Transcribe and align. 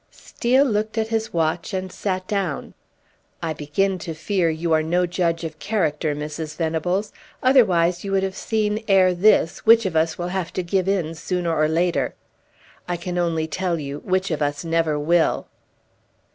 Steel 0.09 0.65
looked 0.65 0.97
at 0.97 1.09
his 1.09 1.31
watch 1.31 1.75
and 1.75 1.91
sat 1.91 2.25
down. 2.27 2.73
"I 3.39 3.53
begin 3.53 3.99
to 3.99 4.15
fear 4.15 4.49
you 4.49 4.73
are 4.73 4.81
no 4.81 5.05
judge 5.05 5.43
of 5.43 5.59
character, 5.59 6.15
Mrs. 6.15 6.55
Venables; 6.57 7.13
otherwise 7.43 8.03
you 8.03 8.11
would 8.13 8.23
have 8.23 8.35
seen 8.35 8.83
ere 8.87 9.13
this 9.13 9.59
which 9.59 9.85
of 9.85 9.95
us 9.95 10.17
will 10.17 10.29
have 10.29 10.51
to 10.53 10.63
give 10.63 10.87
in 10.87 11.13
sooner 11.13 11.55
or 11.55 11.67
later. 11.67 12.15
I 12.87 12.97
can 12.97 13.19
only 13.19 13.45
tell 13.45 13.77
you 13.79 13.99
which 13.99 14.31
of 14.31 14.41
us 14.41 14.65
never 14.65 14.97
will!" 14.97 15.45